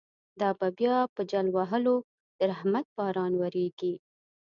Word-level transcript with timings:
دابه 0.39 0.67
بیا 0.77 0.95
په 1.15 1.21
جل 1.31 1.47
وهلو، 1.55 1.95
درحمت 2.39 2.85
باران 2.97 3.33
وریږی 3.37 3.93